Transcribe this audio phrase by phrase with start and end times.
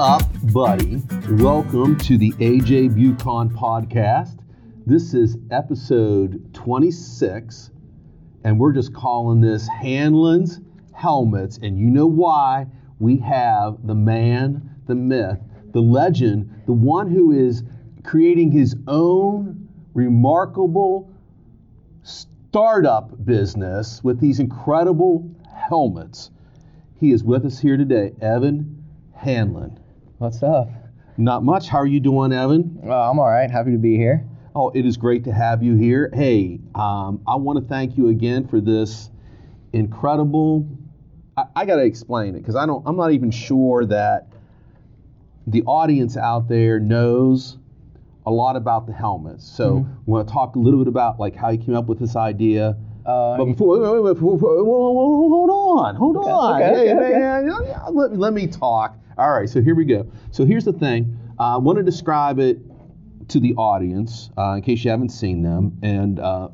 [0.00, 0.22] Up,
[0.52, 1.02] buddy?
[1.28, 4.38] Welcome to the AJ Bucon podcast.
[4.86, 7.72] This is episode 26,
[8.44, 10.60] and we're just calling this Hanlon's
[10.94, 11.58] Helmets.
[11.60, 12.68] And you know why?
[13.00, 15.40] We have the man, the myth,
[15.72, 17.64] the legend, the one who is
[18.04, 21.10] creating his own remarkable
[22.04, 26.30] startup business with these incredible helmets.
[27.00, 28.84] He is with us here today, Evan
[29.16, 29.77] Hanlon.
[30.18, 30.68] What's up?
[31.16, 31.68] Not much.
[31.68, 32.78] How are you doing, Evan?
[32.82, 33.50] Well, I'm all right.
[33.50, 34.24] Happy to be here.
[34.54, 36.10] Oh, it is great to have you here.
[36.12, 39.10] Hey, um, I want to thank you again for this
[39.72, 40.68] incredible.
[41.36, 42.82] I, I got to explain it because I don't.
[42.86, 44.26] I'm not even sure that
[45.46, 47.58] the audience out there knows
[48.26, 49.46] a lot about the helmets.
[49.48, 49.92] So, Mm-hmm.
[50.06, 52.16] we want to talk a little bit about like how you came up with this
[52.16, 52.76] idea.
[53.06, 56.62] Uh, But before, wait, wait, wait, hold on, hold Okay, on.
[56.62, 57.12] okay, Hey, okay, hey, okay.
[57.14, 58.96] hey, hey, let, let me talk.
[59.18, 60.08] All right, so here we go.
[60.30, 61.18] So here's the thing.
[61.40, 62.58] Uh, I want to describe it
[63.30, 65.76] to the audience uh, in case you haven't seen them.
[65.82, 66.50] And uh,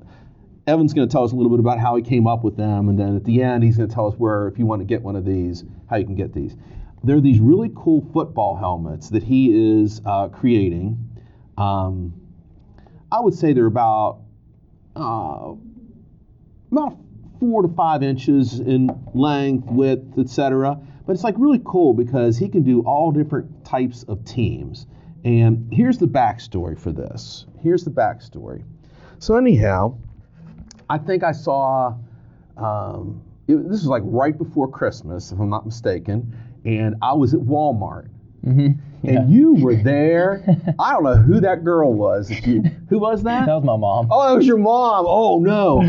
[0.66, 2.88] Evan's going to tell us a little bit about how he came up with them.
[2.88, 4.86] And then at the end, he's going to tell us where, if you want to
[4.86, 6.56] get one of these, how you can get these.
[7.02, 11.06] There are these really cool football helmets that he is uh, creating.
[11.58, 12.14] Um,
[13.12, 14.20] I would say they're about
[14.96, 15.52] uh,
[16.72, 16.96] about
[17.40, 20.80] four to five inches in length, width, etc.
[21.06, 24.86] But it's like really cool because he can do all different types of teams.
[25.24, 27.46] And here's the backstory for this.
[27.62, 28.62] Here's the backstory.
[29.18, 29.96] So anyhow,
[30.88, 31.94] I think I saw.
[32.56, 37.34] Um, it, this was like right before Christmas, if I'm not mistaken, and I was
[37.34, 38.08] at Walmart.
[39.04, 40.44] Hmm And you were there.
[40.78, 42.30] I don't know who that girl was.
[42.30, 43.46] You, who was that?
[43.46, 44.08] That was my mom.
[44.10, 45.04] Oh, that was your mom.
[45.08, 45.82] Oh no.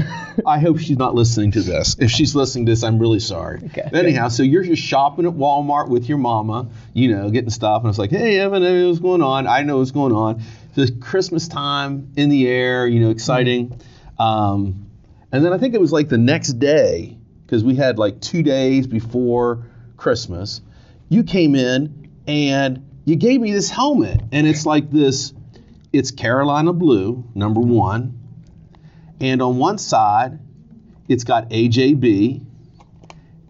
[0.46, 1.96] I hope she's not listening to this.
[1.98, 3.62] If she's listening to this, I'm really sorry.
[3.66, 3.90] Okay.
[3.94, 7.90] Anyhow, so you're just shopping at Walmart with your mama, you know, getting stuff, and
[7.90, 9.48] it's like, hey, Evan, hey, what's going on?
[9.48, 10.44] I know what's going on.
[10.76, 13.80] The Christmas time in the air, you know, exciting.
[14.20, 14.90] Um,
[15.32, 18.44] and then I think it was like the next day, because we had like two
[18.44, 20.62] days before Christmas.
[21.08, 25.34] You came in and you gave me this helmet, and it's like this.
[25.94, 28.20] It's Carolina blue, number one.
[29.22, 30.40] And on one side,
[31.08, 32.46] it's got AJB.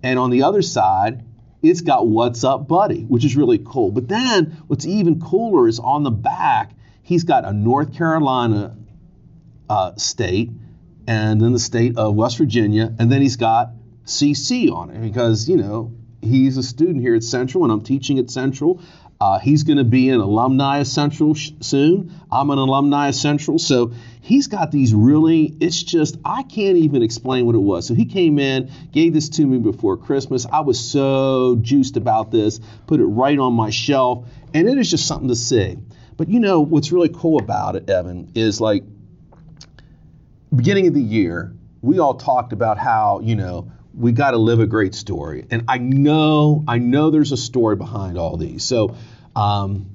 [0.04, 1.26] And on the other side,
[1.64, 3.92] it's got What's Up Buddy, which is really cool.
[3.92, 8.76] But then what's even cooler is on the back, he's got a North Carolina
[9.70, 10.52] uh, state
[11.08, 12.94] and then the state of West Virginia.
[13.00, 13.72] And then he's got
[14.06, 18.20] CC on it because, you know, he's a student here at Central and I'm teaching
[18.20, 18.82] at Central.
[19.20, 22.14] Uh, he's going to be an alumni Central sh- soon.
[22.32, 23.58] I'm an alumni Central.
[23.58, 27.88] So he's got these really, it's just, I can't even explain what it was.
[27.88, 30.46] So he came in, gave this to me before Christmas.
[30.46, 34.92] I was so juiced about this, put it right on my shelf, and it is
[34.92, 35.78] just something to see.
[36.18, 38.84] But you know, what's really cool about it, Evan, is like,
[40.54, 44.60] beginning of the year, we all talked about how, you know, we got to live
[44.60, 45.46] a great story.
[45.50, 48.64] And I know, I know there's a story behind all these.
[48.64, 48.96] So,
[49.36, 49.92] um,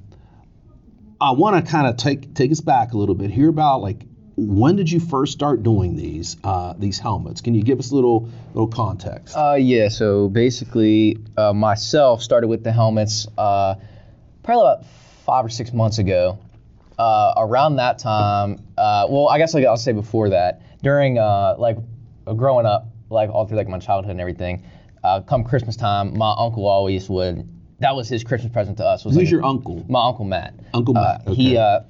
[1.20, 4.06] I want to kind of take take us back a little bit, hear about like
[4.36, 7.42] when did you first start doing these uh, these helmets?
[7.42, 9.36] Can you give us a little little context?
[9.36, 9.88] Uh, yeah.
[9.90, 13.74] So basically, uh, myself started with the helmets uh,
[14.42, 14.86] probably about
[15.26, 16.38] five or six months ago.
[16.98, 21.78] Uh, around that time, uh, well, I guess I'll say before that, during like
[22.24, 24.64] growing up, like all through like my childhood and everything,
[25.04, 27.48] uh, come Christmas time, my uncle always would.
[27.80, 29.04] That was his Christmas present to us.
[29.04, 29.84] Was Who's like your uncle?
[29.88, 30.54] my uncle Matt.
[30.74, 31.80] Uncle Matt, Uh, He uh,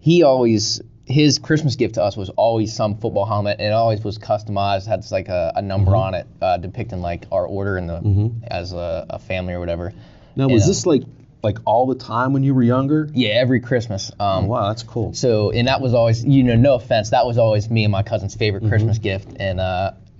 [0.00, 4.02] he always his Christmas gift to us was always some football helmet, and it always
[4.04, 4.86] was customized.
[4.86, 6.00] Had like a, a number Mm-hmm.
[6.00, 9.92] on it uh, depicting like our order in the as a, a family or whatever.
[10.36, 10.68] Now, was Yeah.
[10.68, 11.02] this like
[11.42, 13.08] like all the time when you were younger?
[13.14, 14.10] Yeah, every Christmas.
[14.20, 15.14] Um, Wow, that's cool.
[15.14, 18.02] So, and that was always, you know, no offense, that was always me and my
[18.02, 18.68] cousin's favorite Mm-hmm.
[18.68, 19.28] Christmas gift.
[19.40, 19.58] And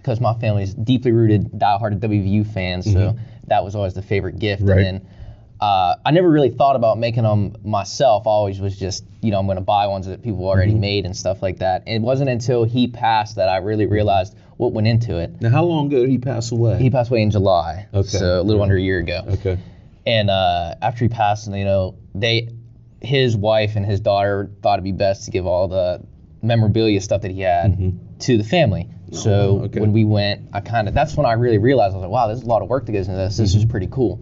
[0.00, 3.16] because my family's deeply rooted, diehard WVU fans, so
[3.48, 4.62] that was always the favorite gift.
[4.62, 4.70] Mm-hmm.
[4.70, 4.86] Right.
[4.86, 5.06] And then
[5.60, 8.26] uh, I never really thought about making them myself.
[8.26, 10.80] I always was just, you know, I'm going to buy ones that people already Mm-hmm.
[10.80, 11.82] made and stuff like that.
[11.86, 15.40] And it wasn't until he passed that I really realized what went into it.
[15.42, 16.78] Now, how long ago did he pass away?
[16.78, 18.08] He passed away in July, Okay.
[18.08, 19.22] so a little under a year ago.
[19.28, 19.58] okay.
[20.06, 22.48] And uh, after he passed, and you know, they,
[23.02, 26.02] his wife and his daughter thought it'd be best to give all the
[26.42, 28.88] memorabilia stuff that he had to the family.
[29.12, 29.64] So Mm-hmm.
[29.64, 29.80] okay.
[29.80, 32.26] when we went, I kind of that's when I really realized I was like, wow,
[32.28, 33.36] there's a lot of work that goes into this.
[33.36, 33.58] This Mm-hmm.
[33.58, 34.20] is pretty cool.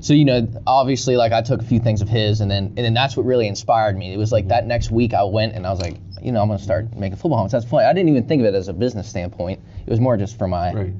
[0.00, 2.78] So you know, obviously, like I took a few things of his, and then and
[2.78, 4.12] then that's what really inspired me.
[4.12, 4.34] It was Mm-hmm.
[4.34, 6.94] like that next week I went and I was like, you know, I'm gonna start
[6.96, 7.52] making football helmets.
[7.52, 7.86] That's funny.
[7.86, 9.60] I didn't even think of it as a business standpoint.
[9.86, 10.92] It was more just for my Right.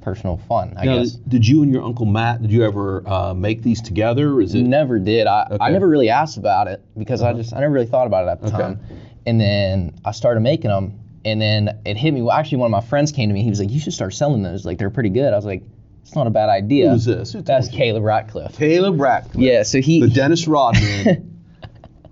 [0.00, 1.12] personal fun, I Now, guess.
[1.12, 2.42] did you and your uncle Matt?
[2.42, 4.40] Did you ever uh, make these together?
[4.40, 4.62] Is it?
[4.62, 5.26] Never did.
[5.26, 5.56] I, Okay.
[5.64, 8.30] I never really asked about it because I just I never really thought about it
[8.30, 8.56] at the Okay.
[8.56, 8.80] time.
[9.26, 10.98] And then I started making them,
[11.28, 12.22] and then it hit me.
[12.22, 13.42] Well, actually, one of my friends came to me.
[13.42, 14.64] He was like, "You should start selling those.
[14.64, 15.62] Like they're pretty good." I was like,
[16.02, 17.32] "It's not a bad idea." Who was this?
[17.32, 17.78] Who That's you?
[17.78, 18.56] Caleb Ratcliffe.
[18.56, 19.62] Caleb Ratcliffe, Yeah.
[19.62, 20.00] So he.
[20.00, 21.40] the Dennis Rodman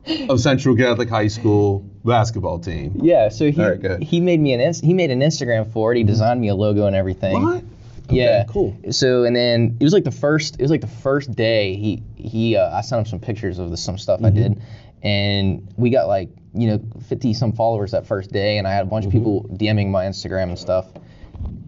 [0.28, 2.92] of Central Catholic High School basketball team.
[3.02, 3.28] yeah.
[3.28, 5.96] So he right, he made me an he made an Instagram for it.
[5.96, 6.08] He mm-hmm.
[6.08, 7.42] designed me a logo and everything.
[7.42, 7.64] What?
[8.10, 8.44] Yeah.
[8.44, 8.76] Okay, cool.
[8.90, 12.02] So and then it was like the first it was like the first day he
[12.14, 14.54] he uh, I sent him some pictures of the, some stuff I mm-hmm.
[14.54, 14.62] did,
[15.02, 18.82] and we got like you know 50 some followers that first day, and I had
[18.82, 19.18] a bunch of mm-hmm.
[19.18, 20.86] people DMing my Instagram and stuff,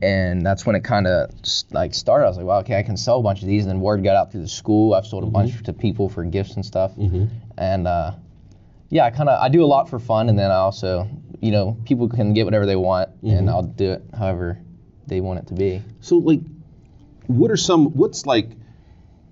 [0.00, 1.31] and that's when it kind of
[1.70, 2.25] like started.
[2.25, 4.05] I was like, wow, okay, I can sell a bunch of these, and then word
[4.05, 4.94] got out through the school.
[4.94, 5.32] I've sold a mm-hmm.
[5.32, 6.93] bunch to people for gifts and stuff,
[7.56, 8.12] and uh,
[8.91, 11.08] yeah, I kind of I do a lot for fun, and then I also
[11.41, 14.58] you know people can get whatever they want, and I'll do it however
[15.08, 15.82] they want it to be.
[16.00, 16.40] So like,
[17.26, 17.87] what are some?
[17.96, 18.50] What's like?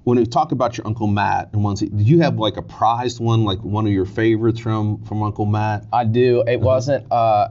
[0.05, 3.19] When we talk about your Uncle Matt and ones, did you have like a prized
[3.19, 5.85] one, like one of your favorites from from Uncle Matt?
[5.93, 6.45] I do.
[6.47, 7.11] It wasn't.
[7.11, 7.49] Uh,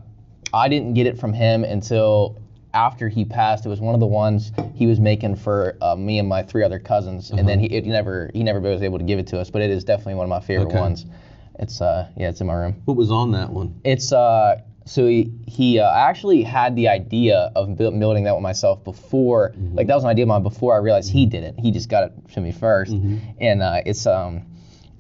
[0.54, 2.38] I didn't get it from him until
[2.74, 3.66] after he passed.
[3.66, 6.64] It was one of the ones he was making for uh, me and my three
[6.64, 9.40] other cousins, and then he it never he never was able to give it to
[9.40, 9.50] us.
[9.50, 10.80] But it is definitely one of my favorite Okay.
[10.80, 11.06] ones.
[11.60, 12.82] It's uh yeah, it's in my room.
[12.86, 13.80] What was on that one?
[13.84, 18.34] It's uh so he he uh, I actually had the idea of build, building that
[18.36, 21.44] with myself before like that was an idea of mine before I realized he did
[21.44, 21.56] it.
[21.60, 24.44] He just got it to me 1st and uh, it's um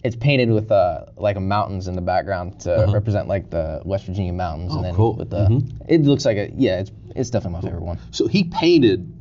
[0.04, 4.34] it's painted with uh like mountains in the background to represent like the West Virginia
[4.34, 5.16] mountains Oh, and then cool.
[5.16, 8.00] with the it looks like a yeah it's it's definitely my favorite one.
[8.12, 9.12] So he painted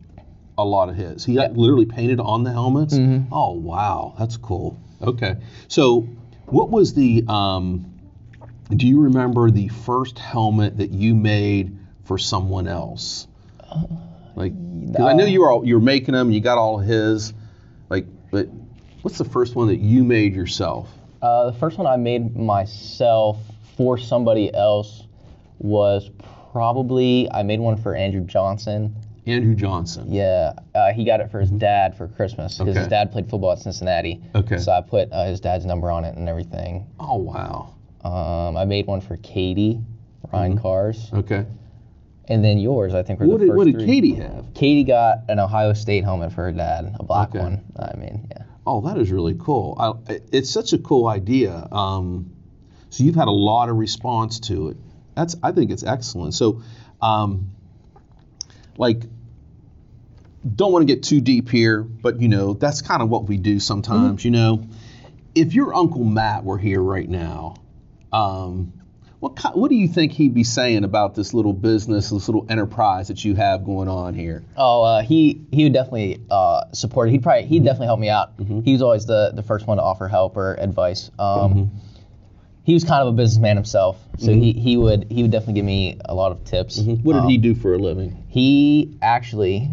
[0.59, 1.25] a lot of his.
[1.25, 2.95] He like, literally painted on the helmets.
[2.95, 3.33] Mm-hmm.
[3.33, 4.79] Oh wow, that's cool.
[5.03, 5.37] Okay,
[5.69, 6.03] so
[6.47, 7.25] what was the?
[7.29, 7.94] Um,
[8.79, 13.27] do you remember the first helmet that you made for someone else?
[14.37, 14.53] Like,
[14.95, 16.31] 'cause I know you were all, you were making them.
[16.31, 17.33] You got all his.
[17.91, 18.49] Like, but
[19.03, 20.89] what's the first one that you made yourself?
[21.23, 23.39] Uh, the first one I made myself
[23.77, 25.05] for somebody else
[25.59, 26.11] was
[26.53, 28.95] probably I made one for Andrew Johnson.
[29.27, 30.13] Andrew Johnson.
[30.13, 33.53] Yeah, uh, he got it for his dad for Christmas because his dad played football
[33.53, 34.21] at Cincinnati.
[34.35, 34.59] Okay.
[34.59, 36.87] So I put uh, his dad's number on it and everything.
[37.01, 37.71] Oh wow.
[38.05, 39.81] Um, I made one for Katie,
[40.33, 41.47] Ryan Cars, Okay.
[42.29, 42.95] and then yours.
[42.95, 43.87] I think were What the did first what did three.
[43.87, 44.53] Katie have?
[44.55, 47.39] Katie got an Ohio State helmet for her dad, a black Okay.
[47.41, 47.65] one.
[47.79, 48.43] I mean, yeah.
[48.67, 49.77] Oh, that is really cool.
[50.09, 51.67] I, it's such a cool idea.
[51.73, 52.31] Um,
[52.91, 54.77] so you've had a lot of response to it.
[55.15, 56.35] That's I think it's excellent.
[56.35, 56.63] So,
[57.01, 57.51] um,
[58.77, 59.03] like,
[60.57, 63.37] don't want to get too deep here, but you know that's kind of what we
[63.39, 64.25] do sometimes.
[64.25, 64.67] You know,
[65.35, 67.57] if your Uncle Matt were here right now,
[68.15, 68.73] um,
[69.21, 73.09] what what do you think he'd be saying about this little business, this little enterprise
[73.09, 74.45] that you have going on here?
[74.57, 77.13] Oh, uh, he he would definitely uh, support it.
[77.13, 78.33] He'd probably he'd definitely help me out.
[78.65, 81.11] He was always the the first one to offer help or advice.
[81.19, 81.71] Um,
[82.65, 85.67] He was kind of a businessman himself, so he, he would he would definitely give
[85.67, 86.79] me a lot of tips.
[86.81, 88.25] What did Um, he do for a living?
[88.29, 89.69] He actually,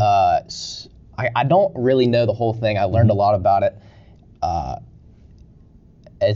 [0.00, 0.88] uh, s-
[1.18, 2.78] I, I don't really know the whole thing.
[2.78, 3.74] I learned a lot about it.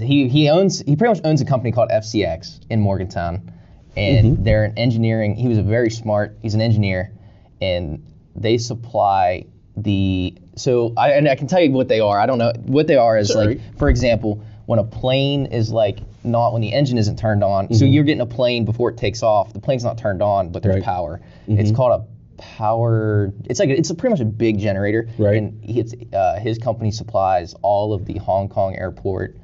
[0.00, 3.52] He he owns he pretty much owns a company called FCX in Morgantown,
[3.96, 4.44] and mm-hmm.
[4.44, 5.36] they're an engineering.
[5.36, 6.38] He was a very smart.
[6.42, 7.12] He's an engineer,
[7.60, 10.36] and they supply the.
[10.56, 12.18] So I and I can tell you what they are.
[12.18, 13.18] I don't know what they are.
[13.18, 13.56] Is Sorry.
[13.56, 17.72] like for example, when a plane is like not when the engine isn't turned on.
[17.72, 17.94] So mm-hmm.
[17.94, 19.52] you're getting a plane before it takes off.
[19.52, 20.84] The plane's not turned on, but there's Right.
[20.84, 21.20] power.
[21.48, 21.60] Mm-hmm.
[21.60, 23.32] It's called a power.
[23.44, 25.08] It's like a, it's a pretty much a big generator.
[25.18, 25.36] Right.
[25.36, 29.36] And he, it's, uh, his company supplies all of the Hong Kong airport,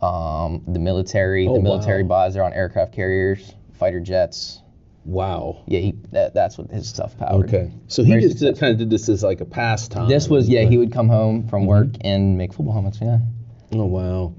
[0.00, 1.46] um, the military.
[1.46, 2.08] Oh, the military wow.
[2.08, 4.60] buys their own aircraft carriers, fighter jets.
[5.04, 5.62] Wow.
[5.66, 7.46] Yeah, he that, that's what his stuff powered.
[7.48, 7.70] Okay.
[7.88, 10.08] So he Very just kind of did this as like a pastime.
[10.08, 10.62] This was yeah.
[10.62, 11.48] He would come home Mm-hmm.
[11.50, 12.98] from work and make football helmets.
[13.02, 13.18] Yeah.
[13.72, 14.34] Oh wow.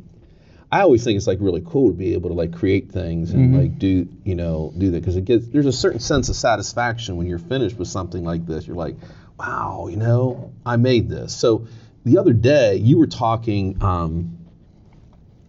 [0.72, 3.52] I always think it's like really cool to be able to like create things and
[3.54, 3.60] Mm-hmm.
[3.60, 7.16] like do you know do that because it gets there's a certain sense of satisfaction
[7.16, 8.66] when you're finished with something like this.
[8.66, 8.96] You're like,
[9.40, 11.36] wow, you know, I made this.
[11.36, 11.68] So
[12.06, 14.38] the other day you were talking um,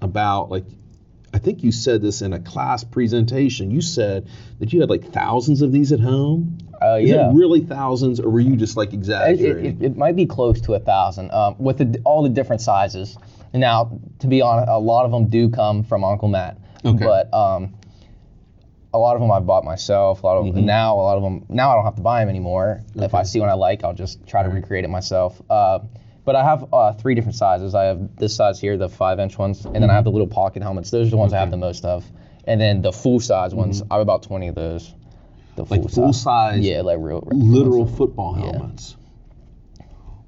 [0.07, 0.65] about like.
[1.35, 3.71] I think you said this in a class presentation.
[3.71, 4.27] You said
[4.59, 6.57] that you had like thousands of these at home.
[6.81, 7.29] Uh, Is yeah.
[7.31, 9.83] it really thousands, or were you just like It, it, exaggerating?
[9.83, 13.19] it, it might be close to a thousand um, with the, all the different sizes.
[13.53, 17.05] Now, to be honest, a lot of them do come from Uncle Matt, Okay.
[17.05, 17.75] but um,
[18.95, 20.23] a lot of them I bought myself.
[20.23, 20.65] A lot of Mm-hmm.
[20.65, 22.83] now, a lot of them now I don't have to buy them anymore.
[22.95, 25.43] If I see one I like, I'll just try to recreate it myself.
[25.51, 25.81] Uh,
[26.27, 27.75] but I have uh, three different sizes.
[27.75, 30.63] I have this size here, the five-inch ones, and then I have the little pocket
[30.63, 30.91] helmets.
[30.91, 32.05] Those are the ones I have the most of.
[32.47, 33.93] And then the full-size ones, Mm-hmm.
[33.93, 34.93] I have about 20 of those.
[35.57, 36.57] The like full full size.
[36.57, 37.27] size, Yeah, like real.
[37.33, 38.97] literal football helmets.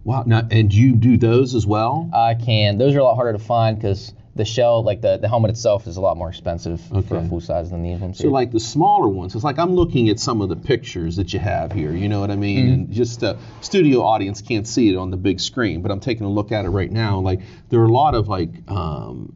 [0.05, 0.25] Wow.
[0.27, 2.09] Now, and you do those as well?
[2.15, 2.79] I can.
[2.79, 5.87] Those are a lot harder to find because the shell, like the, the helmet itself,
[5.87, 8.19] is a lot more expensive for a full size than these ones.
[8.19, 11.35] So like the smaller ones, it's like I'm looking at some of the pictures that
[11.35, 11.93] you have here.
[11.93, 12.65] You know what I mean?
[12.65, 12.73] Mm-hmm.
[12.73, 16.25] And just the studio audience can't see it on the big screen, but I'm taking
[16.25, 17.19] a look at it right now.
[17.19, 19.35] Like there are a lot of like um,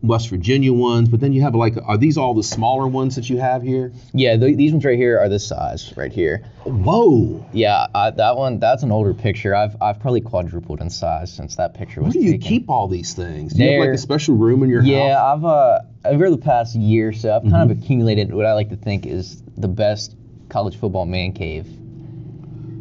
[0.00, 3.28] West Virginia ones, but then you have like, are these all the smaller ones that
[3.28, 3.92] you have here?
[4.12, 6.44] yeah, th- these ones right here are this size right here.
[6.64, 7.44] Whoa!
[7.52, 9.54] Yeah, I, that one that's an older picture.
[9.56, 12.48] I've I've probably quadrupled in size since that picture was Where do you taken.
[12.48, 13.54] keep all these things?
[13.54, 15.08] Do you have like a special room in your Yeah, house?
[15.08, 17.70] Yeah, I've uh over the past year or so, I've kind Mm-hmm.
[17.72, 20.14] of accumulated what I like to think is the best
[20.48, 21.66] college football man cave.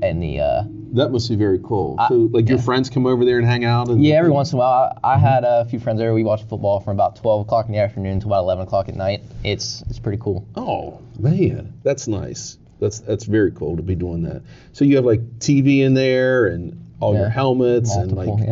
[0.04, 0.64] And the uh,
[0.94, 1.96] That must be very cool.
[2.00, 3.90] I- so like your friends come over there and hang out?
[3.90, 6.14] And, yeah, every once in a while, I, I had a few friends there.
[6.14, 8.96] We watched football from about 12 o'clock in the afternoon to about 11 o'clock at
[8.96, 9.22] night.
[9.44, 10.46] It's it's pretty cool.
[10.56, 12.58] Oh man, that's nice.
[12.80, 14.42] That's that's very cool to be doing that.
[14.74, 18.48] So you have like TV in there and all your helmets Multiple, and like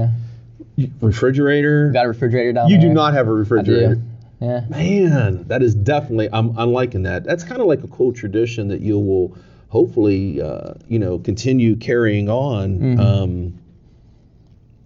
[0.77, 0.87] yeah.
[1.01, 1.91] refrigerator.
[1.91, 2.89] Got a refrigerator down you there.
[2.89, 4.01] do not have a refrigerator.
[4.41, 4.61] Yeah.
[4.69, 6.29] Man, that is definitely.
[6.31, 7.23] I'm I'm liking that.
[7.23, 9.35] That's kind of like a cool tradition that you will
[9.75, 12.79] hopefully uh, you know continue carrying on.
[12.79, 12.99] Mhm.
[12.99, 13.53] Um,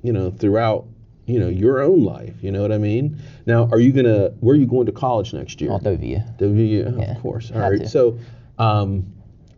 [0.02, 0.86] you know throughout
[1.28, 2.34] you know your own life.
[2.42, 3.18] You know what I mean?
[3.46, 4.30] Now, are you gonna?
[4.40, 5.70] Where are you going to college next year?
[5.80, 6.24] Throw you.
[6.40, 7.52] WVU, Yeah, of course.
[7.52, 7.80] All right.
[7.82, 7.88] to.
[7.88, 8.18] So,
[8.58, 9.06] um,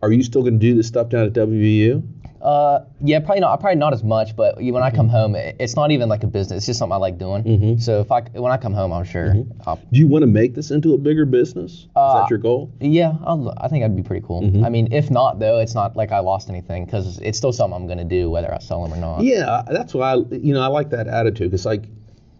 [0.02, 2.02] are you still going to do this stuff down at WVU?
[2.42, 3.60] Uh, yeah, probably not.
[3.60, 5.16] Probably not as much, but when I come Mm-hmm.
[5.16, 6.56] home, it, it's not even like a business.
[6.58, 7.44] It's just something I like doing.
[7.44, 7.80] Mhm.
[7.80, 9.34] So if I when I come home, I'm sure.
[9.64, 11.72] I'll, Do you want to make this into a bigger business?
[11.72, 12.70] Is Uh, that your goal?
[12.80, 14.42] yeah, I'll, I think that'd be pretty cool.
[14.64, 17.76] I mean, if not though, it's not like I lost anything because it's still something
[17.80, 19.22] I'm gonna do whether I sell them or not.
[19.22, 21.84] Yeah, that's why I, you know I like that attitude because like,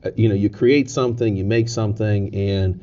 [0.04, 2.80] uh, you know, you create something, you make something, and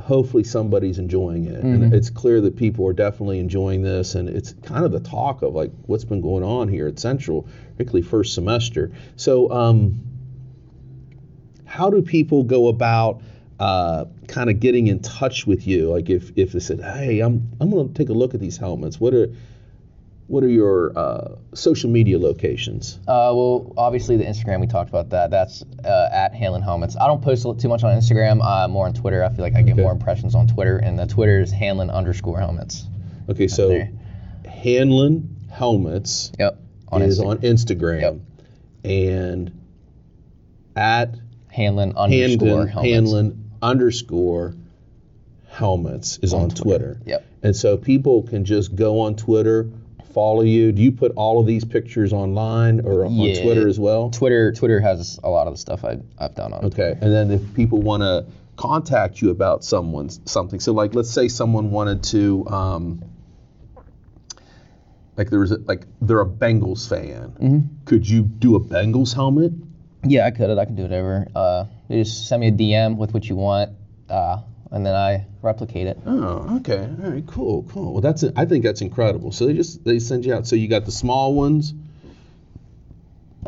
[0.00, 1.62] hopefully somebody's enjoying it.
[1.62, 1.92] And Mhm.
[1.92, 5.54] it's clear that people are definitely enjoying this, and it's kind of the talk of
[5.54, 8.90] like what's been going on here at Central, particularly first semester.
[9.16, 9.94] So, um,
[11.64, 13.20] how do people go about
[13.60, 15.90] uh, kind of getting in touch with you?
[15.90, 18.56] Like if if they said, "Hey, I'm I'm going to take a look at these
[18.56, 19.28] helmets," what are
[20.30, 22.98] what are your uh, social media locations?
[23.08, 25.30] Uh, well, obviously the Instagram we talked about that.
[25.30, 26.96] That's uh, at Hanlon Helmets.
[26.96, 28.40] I don't post too much on Instagram.
[28.42, 29.24] Uh, more on Twitter.
[29.24, 29.82] I feel like I get Okay.
[29.82, 32.84] more impressions on Twitter, and the Twitter is Hanlon underscore Helmets.
[33.28, 33.90] Okay, so there.
[34.46, 36.58] Hanlon Helmets Yep.
[36.92, 38.16] On is Insta- on Instagram, Yep.
[38.84, 39.60] and
[40.76, 41.14] at
[41.48, 42.92] Hanlon underscore Handon Helmets.
[42.94, 44.54] Hanlon underscore
[45.48, 46.94] Helmets is on, On Twitter.
[46.94, 47.00] Twitter.
[47.06, 47.26] Yep.
[47.42, 49.68] And so people can just go on Twitter,
[50.12, 50.72] follow you.
[50.72, 53.42] Do you put all of these pictures online or on Yeah.
[53.42, 54.10] Twitter as well?
[54.10, 56.64] Twitter Twitter has a lot of the stuff I, I've done on.
[56.66, 58.26] Okay, and then if people want to
[58.56, 63.02] contact you about someone something, so like let's say someone wanted to, um,
[65.16, 67.58] like there was a, like they're a Bengals fan, Mm-hmm.
[67.84, 69.52] could you do a Bengals helmet?
[70.04, 70.56] Yeah, I could.
[70.58, 71.26] I can do whatever.
[71.34, 73.72] Uh, just send me a DM with what you want,
[74.08, 74.38] uh,
[74.70, 75.98] and then I replicate it.
[76.06, 77.92] Oh, okay, all right, cool, cool.
[77.92, 79.32] Well, that's I think that's incredible.
[79.32, 80.46] So they just they send you out.
[80.46, 81.74] So you got the small ones,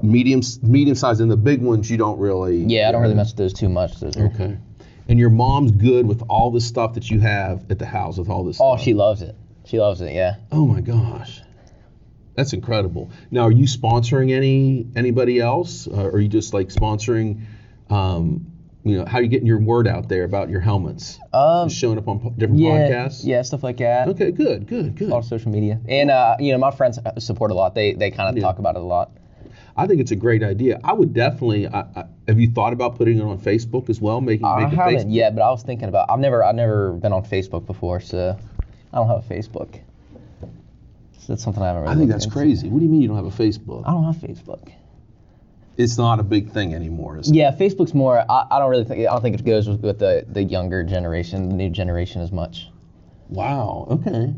[0.03, 2.59] medium medium size, and the big ones you don't really.
[2.65, 4.01] Yeah, I don't really mess with those too much.
[4.01, 4.59] Those are, Okay.
[5.09, 8.31] And your mom's good with all the stuff that you have at the house with
[8.31, 8.59] all this.
[8.61, 8.85] Oh, stuff.
[8.85, 9.35] she loves it.
[9.65, 10.13] She loves it.
[10.13, 10.37] Yeah.
[10.51, 11.41] Oh my gosh,
[12.35, 13.11] that's incredible.
[13.31, 17.43] Now, are you sponsoring any anybody else, uh, or are you just like sponsoring?
[17.91, 18.52] Um,
[18.85, 21.19] you know, how are you getting your word out there about your helmets?
[21.33, 23.21] Um, Just showing up on po- different yeah, podcasts.
[23.25, 24.09] yeah, stuff like that.
[24.09, 25.13] Okay, good, good, good.
[25.13, 27.75] Of social media, and uh, you know, my friends support a lot.
[27.75, 28.43] They they kind of Yeah.
[28.43, 29.13] talk about it a lot.
[29.75, 30.81] I think it's a great idea.
[30.85, 31.67] I would definitely.
[31.67, 34.21] I, I, have you thought about putting it on Facebook as well?
[34.21, 35.15] Making I haven't Facebook?
[35.15, 36.11] yet, but I was thinking about.
[36.11, 38.37] I've never I've never been on Facebook before, so
[38.93, 39.81] I don't have a Facebook.
[41.19, 41.83] So that's something I haven't.
[41.83, 42.37] Really I think that's into.
[42.37, 42.69] crazy.
[42.69, 43.85] What do you mean you don't have a Facebook?
[43.87, 44.73] I don't have Facebook.
[45.83, 47.19] It's not a big thing anymore.
[47.19, 47.35] Is it?
[47.35, 48.25] Yeah, Facebook's more.
[48.31, 49.01] I, I don't really think.
[49.01, 52.33] I don't think it goes with, with the the younger generation, the new generation as
[52.33, 52.69] much.
[53.29, 53.87] Wow.
[53.91, 54.35] Okay.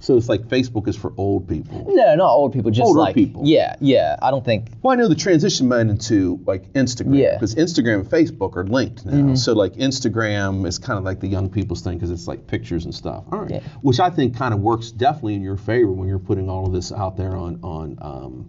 [0.00, 1.84] So it's like Facebook is for old people.
[1.88, 2.70] No, not old people.
[2.70, 3.42] Just Older like people.
[3.44, 4.14] Yeah, yeah.
[4.22, 4.68] I don't think.
[4.80, 7.34] Well, I know the transition went into like Instagram Yeah.
[7.34, 9.14] because Instagram and Facebook are linked now.
[9.14, 9.36] Mhm.
[9.38, 12.84] So like Instagram is kind of like the young people's thing because it's like pictures
[12.84, 13.24] and stuff.
[13.32, 13.60] All right, Yeah.
[13.82, 16.72] which I think kind of works definitely in your favor when you're putting all of
[16.72, 18.48] this out there on on um,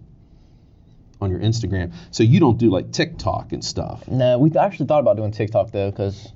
[1.21, 1.93] on your Instagram.
[2.11, 4.07] So you don't do like TikTok and stuff.
[4.07, 6.31] No, we actually thought about doing TikTok though, because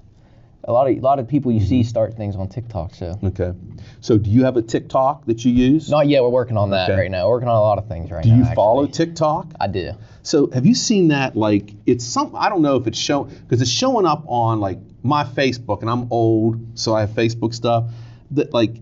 [0.66, 1.88] a lot of a lot of people you see mm-hmm.
[1.88, 2.96] start things on TikTok.
[2.96, 3.54] So Okay.
[4.02, 5.90] So do you have a TikTok that you use?
[5.90, 6.24] not yet.
[6.24, 7.00] We're working on that Okay.
[7.00, 7.28] right now.
[7.28, 8.36] We're working on a lot of things right do now.
[8.36, 8.56] Do you actually.
[8.56, 9.54] follow TikTok?
[9.60, 9.92] I do.
[10.22, 11.36] So have you seen that?
[11.36, 14.80] Like it's some I don't know if it's showing because it's showing up on like
[15.04, 17.90] my Facebook and I'm old, so I have Facebook stuff.
[18.32, 18.76] That like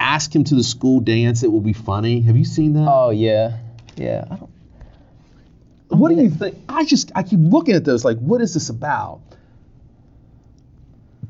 [0.00, 1.42] ask him to the school dance.
[1.42, 2.22] It will be funny.
[2.22, 2.88] Have you seen that?
[2.90, 3.58] Oh yeah,
[3.96, 4.24] yeah.
[4.30, 4.50] I don't.
[5.98, 6.56] What do you think?
[6.68, 9.20] I just I keep looking at those like, what is this about?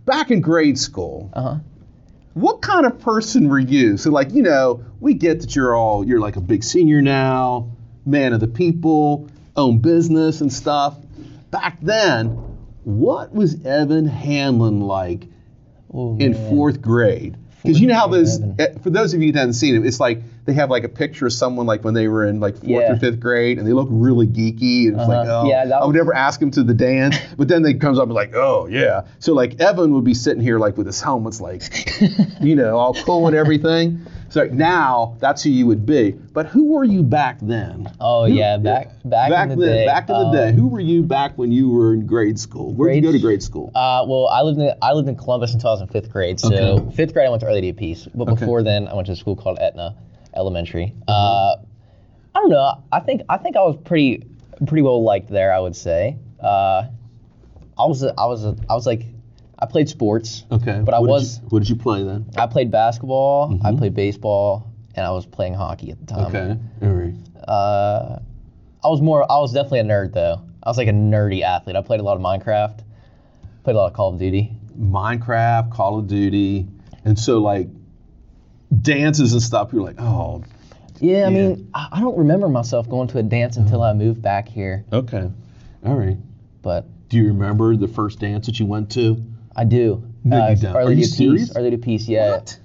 [0.04, 1.56] Back in grade school, Uh huh.
[2.34, 3.96] what kind of person were you?
[3.98, 7.70] So like, you know, we get that you're all you're like a big senior now,
[8.06, 10.96] man of the people, own business and stuff.
[11.50, 12.28] Back then,
[12.84, 15.24] what was Evan Hanlon like
[15.92, 16.48] Oh, in man.
[16.50, 17.36] fourth grade?
[17.62, 18.56] Because you know how those, Evan.
[18.58, 20.88] eh, for those of you that haven't seen it, it's like they have like a
[20.88, 22.92] picture of someone like when they were in like fourth Yeah.
[22.92, 25.42] or fifth grade, and they look really geeky, and it's like, Uh-huh.
[25.44, 27.98] oh, Yeah, I would was- never ask him to the dance, but then they comes
[27.98, 29.02] up and be like, oh yeah.
[29.18, 31.62] So like Evan would be sitting here like with his helmets like,
[32.40, 34.00] you know, all cool and everything.
[34.30, 36.10] So like, now that's who you would be.
[36.12, 37.90] But who were you back then?
[38.00, 39.86] Oh Who- yeah, back back, back in the then, day.
[39.86, 40.52] back in the um, day.
[40.52, 42.72] Who were you back when you were in grade school?
[42.72, 43.70] Where did you go to grade school?
[43.74, 46.40] Uh, well, I lived in I lived in Columbus until I was in fifth grade.
[46.40, 46.94] So Okay.
[46.96, 48.34] fifth grade I went to Early Day Peace, but Okay.
[48.40, 49.94] before then I went to a school called Etna
[50.38, 50.94] Elementary.
[51.08, 51.56] Uh,
[52.34, 52.82] I don't know.
[52.92, 54.24] I think I think I was pretty
[54.66, 55.52] pretty well liked there.
[55.52, 56.16] I would say.
[56.40, 56.84] Uh,
[57.76, 59.02] I was a, I was a, I was like
[59.58, 60.44] I played sports.
[60.52, 60.80] Okay.
[60.84, 62.26] but I What did was- you- what did you play then?
[62.36, 63.58] I played basketball.
[63.64, 63.78] I Mhm.
[63.78, 66.26] played baseball, and I was playing hockey at the time.
[66.26, 66.56] Okay.
[66.82, 67.14] All right.
[67.46, 68.18] Uh,
[68.84, 69.30] I was more.
[69.30, 70.40] I was definitely a nerd though.
[70.62, 71.74] I was like a nerdy athlete.
[71.76, 72.80] I played a lot of Minecraft.
[73.64, 74.52] Played a lot of Call of Duty.
[74.78, 76.68] Minecraft, Call of Duty,
[77.04, 77.68] and so like
[78.82, 79.72] dances and stuff.
[79.72, 80.42] You're like, oh,
[81.00, 81.48] Yeah, I Yeah.
[81.48, 85.30] mean, I, don't remember myself going to a dance until I moved back here, okay,
[85.86, 86.16] all right.
[86.62, 89.22] but Do you remember the first dance that you went to?
[89.54, 90.02] I do.
[90.24, 90.76] No, uh, you don't.
[90.76, 91.54] Are you serious?
[91.56, 92.06] Our Lady of Peace.
[92.08, 92.32] Yeah.
[92.32, 92.58] What?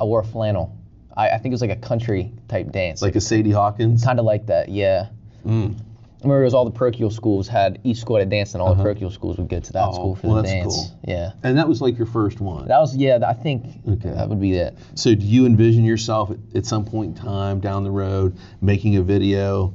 [0.00, 0.76] I wore a flannel.
[1.16, 3.02] I, I think it was like a country type dance.
[3.02, 4.04] Like a Sadie Hawkins?
[4.04, 4.68] kind of like that.
[4.68, 5.08] Yeah.
[5.46, 5.76] Mm.
[6.18, 8.62] I remember it was all the parochial schools had each school had a dance, and
[8.62, 8.78] all Uh-huh.
[8.78, 10.74] the parochial schools would go to that Oh, school for well, the dance.
[10.74, 10.98] cool.
[11.06, 11.32] Yeah.
[11.42, 12.66] And that was like your first one.
[12.68, 13.18] That was yeah.
[13.26, 14.10] I think Okay.
[14.10, 14.76] that would be it.
[14.94, 18.96] So do you envision yourself at, at some point in time down the road making
[18.96, 19.74] a video,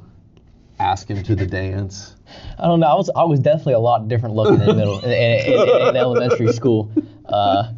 [0.79, 2.15] ask him to the dance?
[2.57, 2.87] I don't know.
[2.87, 5.95] I was I was definitely a lot different looking in middle in, in, in, in
[5.95, 6.91] elementary school.
[7.25, 7.71] Uh,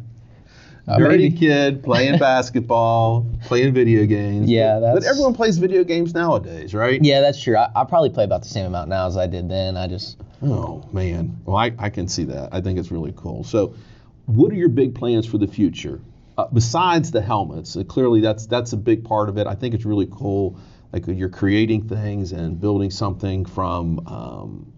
[0.86, 1.36] uh, Dirty maybe.
[1.36, 2.18] kid playing
[2.58, 4.48] basketball, playing video games.
[4.48, 7.02] Yeah, but, that's- but everyone plays video games nowadays, right?
[7.02, 7.56] Yeah, that's true.
[7.56, 9.76] I, I probably play about the same amount now as I did then.
[9.76, 12.50] I just Oh man, well I, I can see that.
[12.52, 13.44] I think it's really cool.
[13.44, 13.74] So,
[14.26, 16.00] what are your big plans for the future?
[16.36, 19.46] Uh, besides the helmets, uh, clearly that's that's a big part of it.
[19.46, 20.58] I think it's really cool.
[20.92, 24.72] Like you're creating things and building something from, um,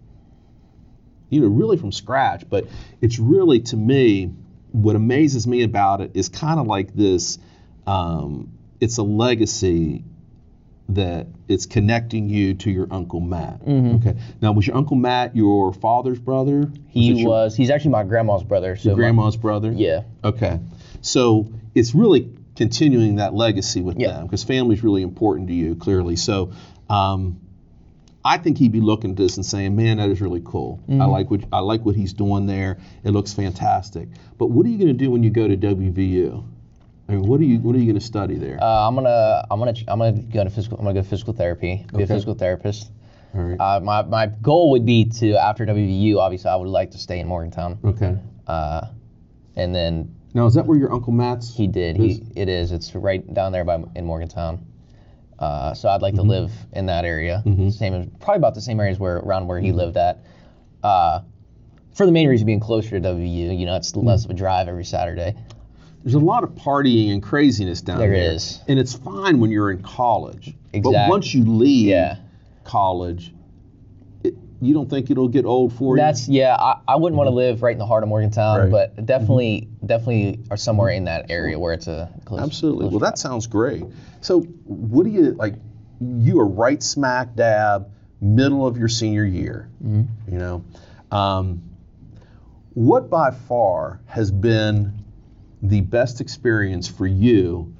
[1.30, 2.48] you know, really from scratch.
[2.48, 2.66] But
[3.00, 4.30] it's really to me,
[4.76, 7.38] what amazes me about it is kind of like this.
[7.86, 10.04] Um, it's a legacy
[10.90, 13.64] that it's connecting you to your uncle Matt.
[13.64, 13.96] Mhm.
[14.06, 14.18] Okay.
[14.40, 16.70] Now, was your uncle Matt your father's brother?
[16.88, 17.56] he your- was.
[17.56, 18.76] He's actually my grandma's brother.
[18.76, 19.72] So your my- grandma's brother.
[19.72, 20.02] yeah.
[20.22, 20.60] Okay.
[21.00, 24.12] So it's really continuing that legacy with Yeah.
[24.12, 26.16] them because family's really important to you, clearly.
[26.16, 26.50] So
[26.88, 27.38] um,
[28.26, 30.80] I think he'd be looking at this and saying, "Man, that is really cool.
[30.88, 31.10] I Mhm.
[31.12, 32.78] like what I like what he's doing there.
[33.04, 34.08] It looks fantastic."
[34.38, 36.42] But what are you going to do when you go to WVU?
[37.08, 38.58] I mean, what are you what are you going to study there?
[38.60, 41.32] Uh, I'm gonna I'm gonna I'm gonna go to physical I'm gonna go to physical
[41.32, 41.84] therapy.
[41.90, 42.02] Be Okay.
[42.04, 42.90] a physical therapist.
[43.34, 43.60] All right.
[43.60, 46.18] Uh, my my goal would be to after WVU.
[46.18, 47.78] Obviously, I would like to stay in Morgantown.
[47.84, 48.16] okay.
[48.46, 48.86] Uh,
[49.56, 51.54] and then Now, is that where your uncle Matt's?
[51.54, 51.96] he did.
[51.96, 52.72] He it is.
[52.72, 54.58] It's right down there by in Morgantown.
[55.38, 57.42] Uh, so I'd like to live in that area.
[57.44, 57.70] Mhm.
[57.72, 60.18] Same as probably about the same areas where around where he lived at.
[60.82, 61.20] Uh,
[61.92, 63.52] for the main reason being closer to WVU.
[63.58, 65.34] You know, it's less of a drive every Saturday.
[66.02, 68.32] There's a lot of partying and craziness down There there.
[68.32, 68.60] is.
[68.68, 70.54] And it's fine when you're in college.
[70.72, 70.92] Exactly.
[70.92, 72.16] But once you leave Yeah.
[72.64, 73.32] college,
[74.66, 76.02] you don't think it'll get old for you?
[76.02, 76.54] That's yeah.
[76.56, 78.70] I, I wouldn't want to live right in the heart of Morgantown, Right.
[78.96, 82.40] but definitely definitely are somewhere in that area where it's a close.
[82.40, 82.82] Absolutely.
[82.84, 83.84] close Well, that sounds great.
[84.20, 85.54] So, what do you like?
[86.00, 89.68] You are right smack dab middle of your senior year.
[89.84, 90.06] Mhm.
[90.30, 90.64] You know,
[91.10, 91.62] um,
[92.74, 94.92] what by far has been
[95.62, 97.72] the best experience for you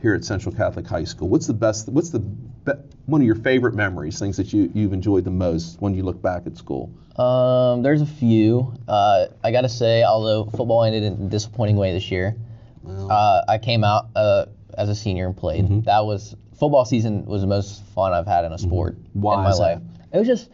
[0.00, 1.28] here at Central Catholic High School?
[1.28, 1.88] What's the best?
[1.88, 2.72] What's the be,
[3.06, 4.18] one of your favorite memories?
[4.18, 6.90] Things that you you've enjoyed the most when you look back at school?
[7.16, 8.74] Um, there's a few.
[8.88, 12.36] Uh, I gotta say, although football ended in a disappointing way this year,
[12.82, 14.46] Well, uh, I came out uh,
[14.78, 15.66] as a senior and played.
[15.68, 15.84] Mhm.
[15.84, 19.42] That was football season was the most fun I've had in a sport Why in
[19.44, 19.80] my life.
[20.12, 20.50] It was just.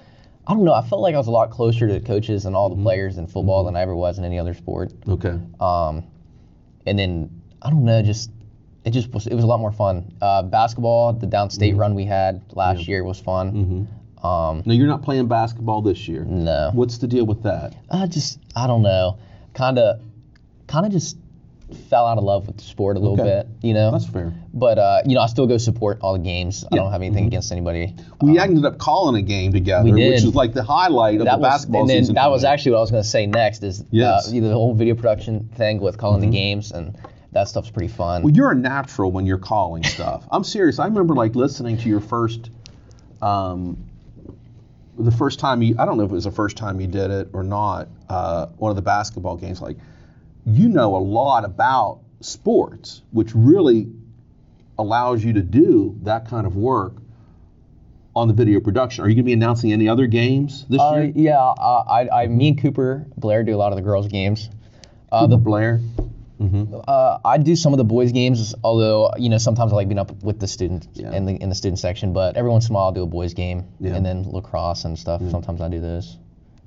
[0.46, 0.72] I don't know.
[0.72, 2.82] I felt like I was a lot closer to the coaches and all the Mhm.
[2.82, 4.94] players in football than I ever was in any other sport.
[5.06, 5.34] okay.
[5.61, 6.04] Um,
[6.87, 7.28] and then
[7.61, 8.30] I don't know, just
[8.84, 10.12] it just was it was a lot more fun.
[10.22, 13.48] Uh, basketball, the downstate run we had last year was fun.
[13.50, 16.24] hmm Um, Now you're not playing basketball this year.
[16.24, 17.74] no, What's the deal with that?
[17.90, 19.18] I just I don't know,
[19.54, 20.00] kind of,
[20.66, 21.16] kind of just
[21.90, 23.42] fell out of love with the sport a little Okay.
[23.42, 23.90] bit, you know.
[23.90, 24.32] That's fair.
[24.54, 26.64] But uh, you know, I still go support all the games.
[26.72, 27.94] I don't have anything against anybody.
[28.22, 30.28] We ended up calling a game together, We which did.
[30.28, 32.14] is like the highlight of the was, basketball and then season.
[32.14, 32.48] that for was me.
[32.48, 34.24] actually what I was going to say next is Yes.
[34.26, 34.30] Mm-hmm.
[34.30, 36.96] uh, you know, the whole video production thing with calling the games and
[37.32, 38.22] that stuff's pretty fun.
[38.22, 40.26] Well, you're a natural when you're calling stuff.
[40.30, 40.78] I'm serious.
[40.78, 42.50] I remember like listening to your first,
[43.22, 43.84] um,
[44.98, 45.76] the first time you.
[45.78, 47.88] I don't know if it was the first time you did it or not.
[48.08, 49.60] Uh, one of the basketball games.
[49.60, 49.76] Like,
[50.46, 53.88] you know a lot about sports, which really
[54.78, 56.94] allows you to do that kind of work
[58.16, 59.04] on the video production.
[59.04, 61.12] Are you going to be announcing any other games this Uh, year?
[61.14, 64.48] yeah, uh, I, I, me and Cooper Blair do a lot of the girls' games.
[65.12, 65.80] Uh, the, Blair.
[66.40, 69.98] Uh, I do some of the boys' games, although you know sometimes I like being
[69.98, 71.12] up with the students Yeah.
[71.12, 72.12] in the in the student section.
[72.12, 73.94] But every once in a while I'll do a boys' game, Yeah.
[73.96, 75.20] and then lacrosse and stuff.
[75.31, 76.16] Sometimes I do those.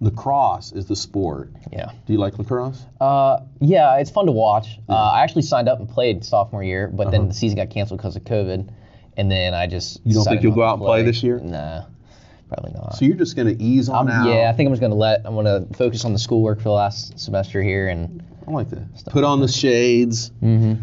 [0.02, 1.52] Lacrosse is the sport.
[1.72, 1.92] Yeah.
[2.08, 2.86] Do you like lacrosse?
[3.00, 4.80] Uh, yeah, it's fun to watch.
[4.90, 7.12] Uh, I actually signed up and played sophomore year, but Uh-huh.
[7.12, 8.68] then the season got canceled because of COVID,
[9.18, 10.02] and then I just.
[10.04, 11.40] You don't think you'll go out and play this year?
[11.40, 11.84] Nah,
[12.52, 12.96] probably not.
[12.96, 14.30] So you're just going to ease on I'm- out.
[14.34, 15.22] yeah, I think I'm just gonna let.
[15.26, 19.06] I'm gonna focus on the schoolwork for the last semester here, and I like that.
[19.10, 20.82] Put on the shades, Mm-hmm.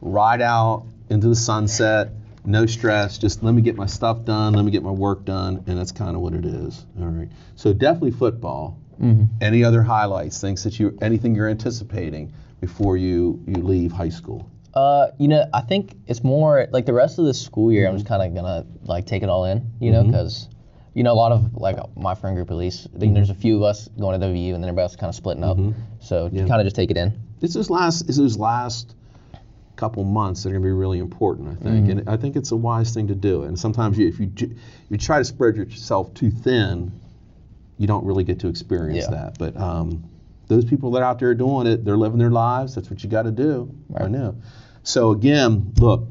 [0.00, 2.10] ride out into the sunset,
[2.44, 3.18] no stress.
[3.18, 5.92] Just let me get my stuff done, let me get my work done, and that's
[5.92, 6.84] kind of what it is.
[7.00, 7.28] All right.
[7.56, 8.78] So definitely football.
[9.00, 9.24] Mm-hmm.
[9.40, 10.40] Any other highlights?
[10.40, 14.50] Things that you, anything you're anticipating before you you leave high school?
[14.74, 17.88] Uh, you know, I think it's more like the rest of the school year.
[17.88, 20.48] I'm just kind of gonna like take it all in, you know, because
[20.98, 22.88] you know a lot of like my friend group at least.
[22.94, 25.08] I think there's a few of us going to WVU, and then everybody else kind
[25.08, 25.56] of splitting up.
[26.00, 26.46] So Yeah.
[26.48, 27.12] kind of just take it in.
[27.40, 28.08] It's this last.
[28.08, 28.94] It's those last
[29.76, 31.56] couple months that are going to be really important.
[31.64, 33.44] I think, and I think it's a wise thing to do.
[33.44, 34.28] And sometimes you, if you
[34.90, 36.90] you try to spread yourself too thin,
[37.78, 39.16] you don't really get to experience Yeah.
[39.16, 39.38] that.
[39.38, 40.02] But um,
[40.48, 42.74] those people that are out there doing it, they're living their lives.
[42.74, 43.72] That's what you got to do.
[43.96, 44.34] I know.
[44.82, 46.08] So again, look,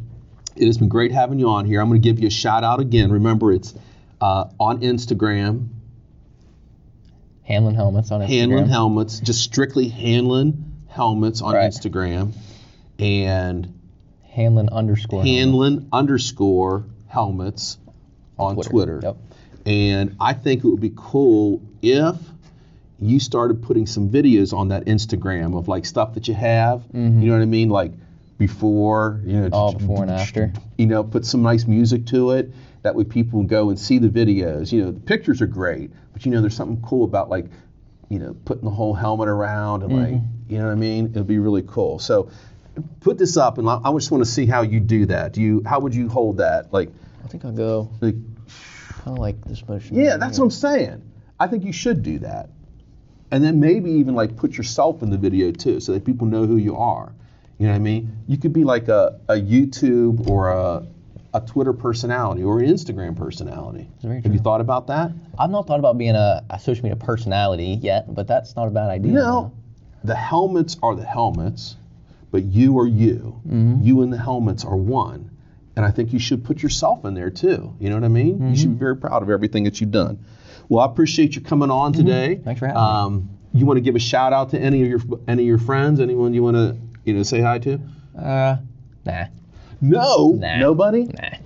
[0.56, 1.82] it has been great having you on here.
[1.82, 3.12] I'm going to give you a shout out again.
[3.12, 3.74] Remember, it's
[4.22, 5.68] uh, on Instagram,
[7.44, 8.28] Hanlon helmets on Instagram.
[8.30, 11.72] Hanlon helmets, just strictly Hanlon helmets on Right.
[11.72, 12.34] Instagram,
[13.00, 13.74] and
[14.32, 15.24] Hanlon underscore.
[15.24, 17.78] Hanlon underscore helmets
[18.38, 19.00] on Twitter.
[19.02, 19.18] Yep.
[19.66, 22.16] And I think it would be cool if
[23.00, 26.84] you started putting some videos on that Instagram of like stuff that you have.
[26.94, 27.70] You know what I mean?
[27.70, 27.92] Like
[28.38, 30.54] before, you know, All before and after.
[30.78, 32.52] you know, put some nice music to it.
[32.88, 34.72] That way people can go and see the videos.
[34.72, 37.48] You know, the pictures are great, but you know, there's something cool about like,
[38.08, 40.54] you know, putting the whole helmet around and like, mm-hmm.
[40.54, 41.08] you know what I mean?
[41.08, 42.00] It'll be really cool.
[42.00, 42.32] So
[43.02, 45.34] put this up and I I just want to see how you do that.
[45.34, 46.72] Do you, how would you hold that?
[46.72, 46.94] Like,
[47.26, 48.16] I think I'll go like
[49.00, 49.98] kind of like this motion.
[49.98, 50.46] yeah, right that's here.
[50.46, 51.12] what I'm saying.
[51.42, 52.52] I think you should do that.
[53.32, 56.46] And then maybe even like put yourself in the video too so that people know
[56.46, 57.14] who you are.
[57.58, 58.18] You know what I mean?
[58.28, 60.88] You could be like a, a YouTube or a,
[61.34, 63.90] a Twitter personality or an Instagram personality.
[64.02, 65.12] Have you thought about that?
[65.38, 68.72] I've not thought about being a, a social media personality yet, but that's not a
[68.72, 69.12] bad idea.
[69.14, 69.52] No.
[70.04, 71.76] The helmets are the helmets,
[72.32, 73.42] but you are you.
[73.46, 75.30] You and the helmets are one.
[75.76, 77.76] And I think you should put yourself in there too.
[77.80, 78.50] You know what I mean?
[78.50, 80.24] You should be very proud of everything that you've done.
[80.70, 82.36] Well, I appreciate you coming on today.
[82.44, 82.88] Thanks for having me.
[82.90, 85.60] um, You want to give a shout out to any of your any of your
[85.60, 86.00] friends?
[86.00, 87.80] Anyone you want to you know say hi to?
[88.18, 88.58] Uh,
[89.06, 89.26] nah.
[89.82, 90.58] No, Nah.
[90.58, 91.06] nobody.
[91.06, 91.38] Nah.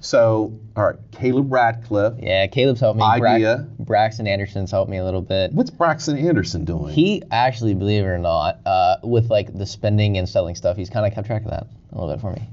[0.00, 2.14] So, all right, Caleb Radcliffe.
[2.20, 3.04] Yeah, Caleb's helped me.
[3.04, 3.66] Idea.
[3.80, 5.52] Braxton Anderson's helped me a little bit.
[5.52, 6.94] What's Braxton Anderson doing?
[6.94, 10.90] He actually, believe it or not, uh, with like the spending and selling stuff, he's
[10.90, 12.48] kind of kept track of that a little bit for me.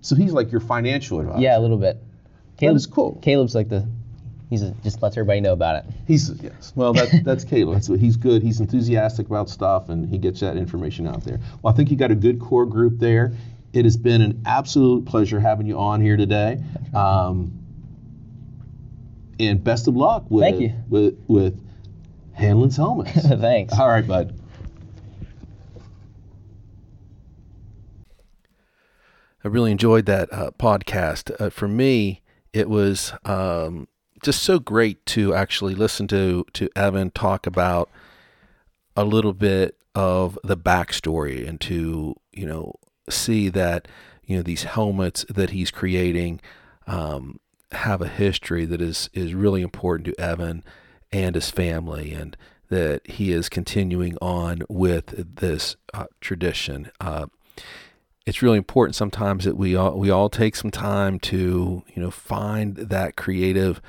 [0.00, 1.40] so he's like your financial advisor.
[1.42, 2.02] Yeah, a little bit.
[2.56, 3.18] Caleb's cool.
[3.22, 3.86] Caleb's like the,
[4.48, 5.90] he's a, just lets everybody know about it.
[6.06, 6.72] He's yes.
[6.74, 7.74] Well, that's that's Caleb.
[7.74, 8.42] That's what he's good.
[8.42, 11.38] He's enthusiastic about stuff, and he gets that information out there.
[11.60, 13.32] Well, I think you got a good core group there.
[13.72, 16.60] It has been an absolute pleasure having you on here today.
[16.94, 17.56] Um,
[19.38, 20.72] and best of luck with Thank you.
[20.88, 21.60] with with
[22.32, 23.12] Hanlon's helmets.
[23.26, 23.78] Thanks.
[23.78, 24.38] All right, bud.
[29.42, 31.34] I really enjoyed that uh, podcast.
[31.40, 32.20] Uh, for me,
[32.52, 33.88] it was um,
[34.22, 37.88] just so great to actually listen to to Evan talk about
[38.96, 42.74] a little bit of the backstory and to you know
[43.10, 43.88] see that
[44.24, 46.40] you know these helmets that he's creating
[46.86, 47.40] um,
[47.72, 50.64] have a history that is is really important to Evan
[51.12, 52.36] and his family and
[52.68, 56.90] that he is continuing on with this uh, tradition.
[57.00, 57.26] Uh,
[58.26, 62.10] it's really important sometimes that we all we all take some time to you know
[62.10, 63.80] find that creative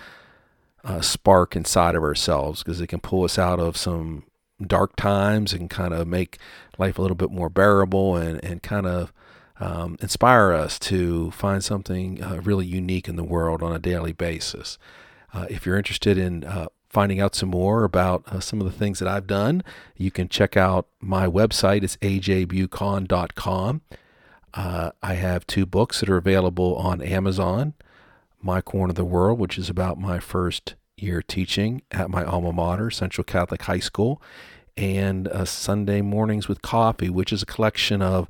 [0.84, 4.24] uh, spark inside of ourselves because it can pull us out of some
[4.68, 6.38] dark times and kind of make
[6.78, 9.14] life a little bit more bearable and, and kind of
[9.60, 14.12] um, inspire us to find something uh, really unique in the world on a daily
[14.12, 14.78] basis.
[15.34, 18.78] Uh, if you're interested in uh, finding out some more about uh, some of the
[18.78, 19.64] things that I've done,
[19.96, 21.84] you can check out my website.
[21.84, 23.82] It's ajbucon.com.
[24.54, 27.74] Uh, I have two books that are available on Amazon.
[28.42, 32.52] My Corner of the World, which is about my first year teaching at my alma
[32.52, 34.22] mater, Central Catholic High School,
[34.78, 38.28] and uh, Sunday Mornings with Coffee, which is a collection of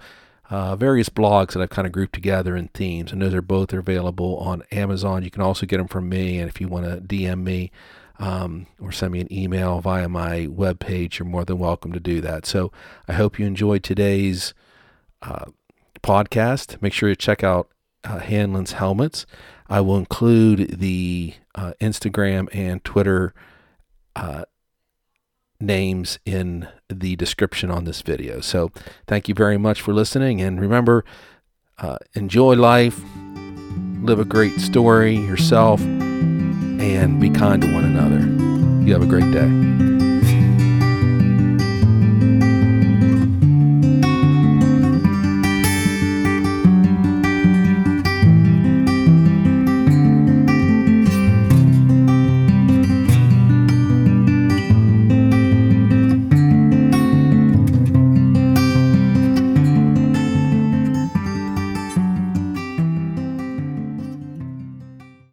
[0.49, 3.12] uh, various blogs that I've kind of grouped together in themes.
[3.12, 5.23] And those are both available on Amazon.
[5.23, 6.39] You can also get them from me.
[6.39, 7.71] And if you want to DM me
[8.19, 12.19] um, or send me an email via my webpage, you're more than welcome to do
[12.21, 12.45] that.
[12.45, 12.71] So
[13.07, 14.53] I hope you enjoyed today's
[15.21, 15.45] uh,
[16.03, 16.81] podcast.
[16.81, 17.69] Make sure you check out
[18.04, 19.26] uh, Hanlon's Helmets.
[19.70, 23.34] I will include the uh, Instagram and Twitter
[24.16, 24.44] uh,
[25.60, 28.42] names in the description on this video.
[28.42, 28.72] So
[29.08, 30.42] thank you very much for listening.
[30.42, 31.06] And remember,
[31.78, 33.00] uh, enjoy life,
[34.02, 38.20] live a great story yourself, and be kind to one another.
[38.86, 39.90] You have a great day.